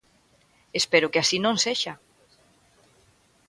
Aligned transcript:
Espero 0.79 1.11
que 1.11 1.19
así 1.21 1.37
non 1.41 1.55
sexa. 1.65 1.93